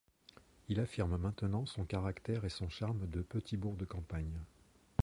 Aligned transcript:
Il 0.67 0.79
affirme 0.79 1.15
maintenant 1.17 1.67
son 1.67 1.85
caractère 1.85 2.43
et 2.43 2.49
son 2.49 2.69
charme 2.69 3.07
de 3.07 3.21
petit 3.21 3.55
bourg 3.55 3.75
de 3.77 3.85
campagne. 3.85 4.41